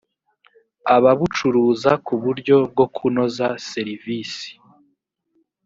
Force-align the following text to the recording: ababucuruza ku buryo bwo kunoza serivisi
ababucuruza 0.95 1.91
ku 2.05 2.13
buryo 2.23 2.55
bwo 2.71 2.85
kunoza 2.95 3.47
serivisi 3.69 4.49